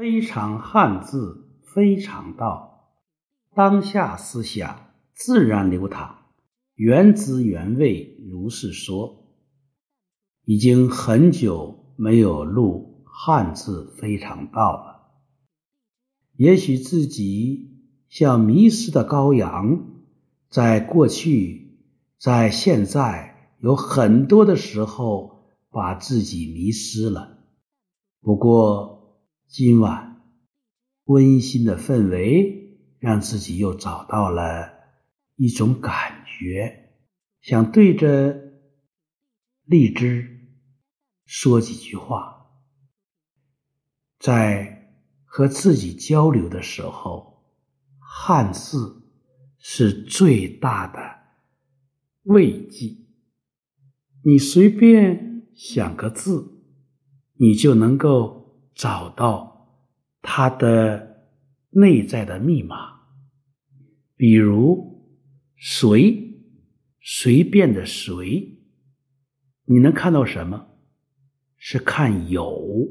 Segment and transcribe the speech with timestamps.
[0.00, 2.94] 非常汉字，非常道。
[3.54, 6.14] 当下思想自然流淌，
[6.74, 9.26] 原汁原味如是说。
[10.46, 15.02] 已经很久没有录汉字非常道了。
[16.34, 19.84] 也许自己像迷失的羔羊，
[20.48, 21.78] 在过去，
[22.18, 27.36] 在现在，有很多的时候把自己迷失了。
[28.22, 28.96] 不过，
[29.52, 30.22] 今晚
[31.06, 34.70] 温馨的氛围，让自己又找到了
[35.34, 36.92] 一种感觉，
[37.40, 38.32] 想对着
[39.64, 40.46] 荔枝
[41.26, 42.46] 说几句话。
[44.20, 44.94] 在
[45.24, 47.42] 和自己交流的时候，
[47.98, 49.02] 汉字
[49.58, 51.00] 是最大的
[52.22, 52.96] 慰藉。
[54.22, 56.62] 你随便想个字，
[57.34, 58.39] 你就能够。
[58.74, 59.84] 找到
[60.22, 61.26] 它的
[61.70, 63.00] 内在的密码，
[64.16, 65.08] 比如
[65.58, 66.42] “随”，
[67.00, 68.58] 随便的“随”，
[69.66, 70.66] 你能看到什么？
[71.56, 72.88] 是看有。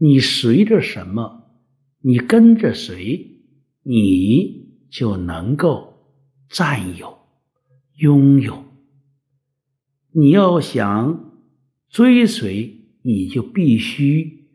[0.00, 1.62] 你随着什么？
[2.00, 3.42] 你跟着谁，
[3.82, 5.94] 你就能够
[6.48, 7.18] 占有、
[7.96, 8.64] 拥有。
[10.12, 11.40] 你要想
[11.88, 14.47] 追随，你就必须。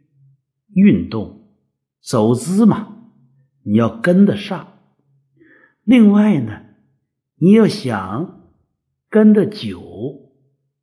[0.74, 1.48] 运动
[2.02, 3.10] 走姿嘛，
[3.64, 4.68] 你要跟得上。
[5.84, 6.62] 另外呢，
[7.36, 8.50] 你要想
[9.10, 10.32] 跟得久、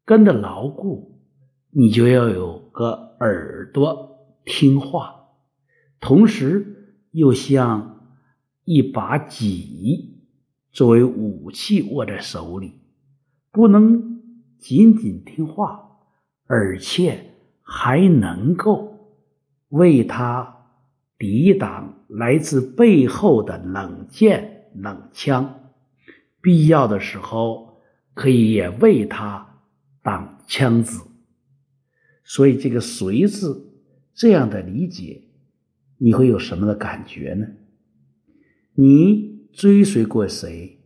[0.04, 1.20] 跟得牢固，
[1.70, 5.28] 你就要有个耳朵听话，
[6.00, 8.12] 同时又像
[8.64, 10.22] 一把戟
[10.70, 12.80] 作为武器握在手里，
[13.50, 14.20] 不能
[14.58, 15.98] 仅仅听话，
[16.46, 18.89] 而且还能够。
[19.70, 20.66] 为他
[21.18, 25.72] 抵挡来自背后的冷箭冷枪，
[26.40, 27.80] 必要的时候
[28.14, 29.62] 可以也为他
[30.02, 31.02] 挡枪子。
[32.24, 33.72] 所以，这个“随”字
[34.14, 35.22] 这样的理解，
[35.98, 37.46] 你会有什么的感觉呢？
[38.74, 40.78] 你追随过谁？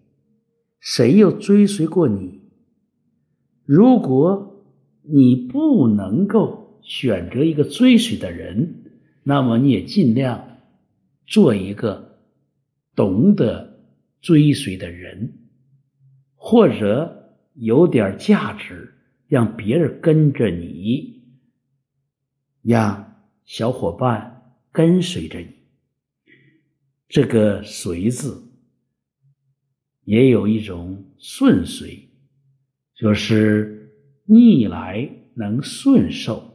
[0.80, 2.40] 谁又追随过你？
[3.64, 4.66] 如果
[5.02, 6.63] 你不能够。
[6.84, 8.84] 选择一个追随的人，
[9.22, 10.60] 那么你也尽量
[11.26, 12.20] 做一个
[12.94, 13.80] 懂得
[14.20, 15.32] 追随的人，
[16.36, 18.94] 或者有点价值，
[19.26, 21.22] 让别人跟着你，
[22.62, 25.48] 让小伙伴跟随着你。
[27.08, 28.42] 这个“随”字
[30.04, 32.08] 也有一种顺随，
[32.94, 33.92] 就是
[34.24, 36.53] 逆来能顺受。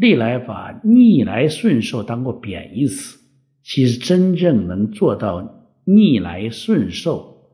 [0.00, 3.18] 历来把逆来顺受当过贬义词，
[3.62, 7.50] 其实真正能做到逆来顺受，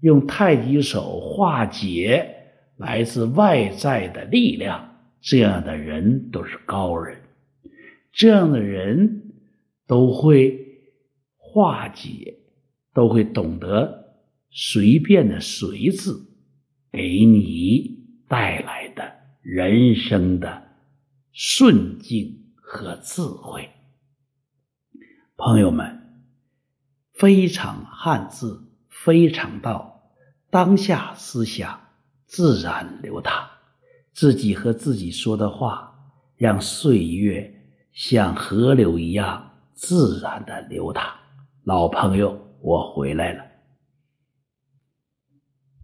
[0.00, 2.36] 用太极手化解
[2.76, 7.16] 来自外在的力量，这样的人都是高人。
[8.12, 9.32] 这样的人
[9.86, 10.58] 都会
[11.36, 12.36] 化解，
[12.94, 14.14] 都会懂得
[14.50, 16.24] 随便的“随”字
[16.92, 19.12] 给你带来的
[19.42, 20.69] 人生的。
[21.32, 23.70] 顺境和智慧，
[25.36, 26.24] 朋友们，
[27.12, 30.10] 非常汉字，非常道，
[30.50, 31.80] 当下思想
[32.26, 33.48] 自然流淌，
[34.12, 35.94] 自己和自己说的话，
[36.36, 41.14] 让岁月像河流一样自然的流淌。
[41.64, 43.49] 老朋友，我回来了。